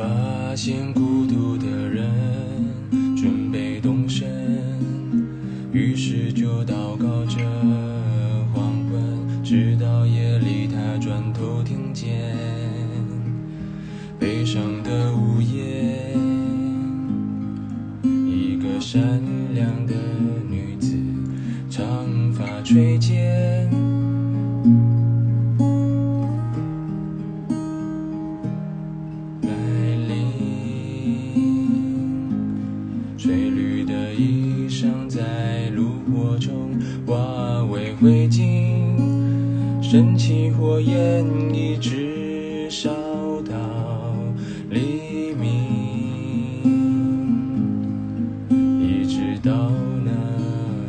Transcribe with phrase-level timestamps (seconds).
[0.00, 2.10] 发现孤独的人
[3.14, 4.26] 准备动身，
[5.72, 7.36] 于是就祷告着
[8.54, 12.34] 黄昏，直到夜里他转头听见
[14.18, 16.16] 悲伤的呜咽，
[18.02, 19.02] 一个善
[19.54, 19.94] 良的
[20.48, 20.96] 女子，
[21.68, 23.79] 长发垂肩。
[39.82, 42.88] 升起火焰一直烧
[43.42, 43.56] 到
[44.70, 45.50] 黎明，
[48.80, 49.72] 一直到
[50.04, 50.12] 那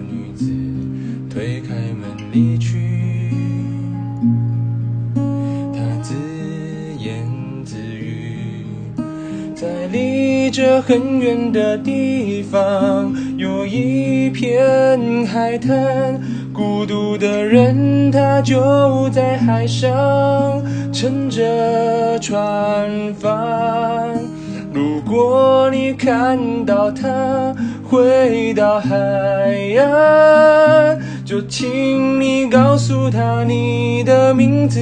[0.08, 0.54] 女子
[1.32, 3.32] 推开门离去。
[5.74, 6.14] 他自
[7.00, 7.26] 言
[7.66, 8.76] 自语，
[9.56, 16.22] 在离这很远的地方，有一片海滩。
[16.62, 19.90] 孤独的人，他就在海上
[20.94, 24.16] 乘着船帆。
[24.72, 28.96] 如果你看到他回到海
[29.80, 34.80] 岸，就请你告诉他你的名字，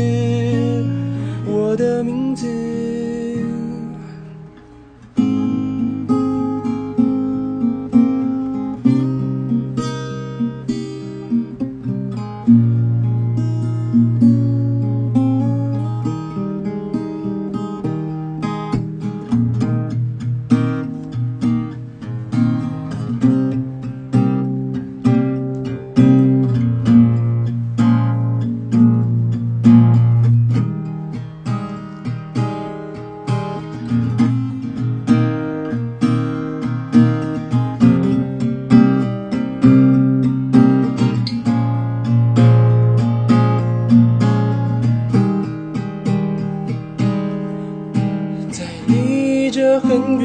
[1.45, 2.45] 我的名字。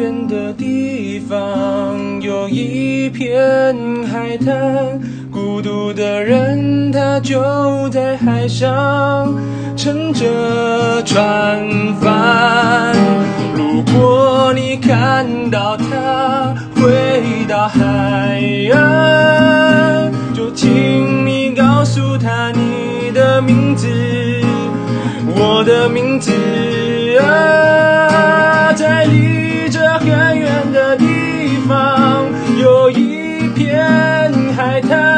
[0.04, 5.00] 远的地方，有一片海滩。
[5.32, 9.34] 孤独的人，他就在海上
[9.75, 11.66] 乘着船
[12.03, 12.94] 帆。
[13.56, 17.81] 如果你看到他回到海
[18.75, 23.88] 岸，就请你告诉他你的名字，
[25.34, 26.31] 我的名字。
[27.22, 29.04] 啊在
[34.75, 35.14] my time.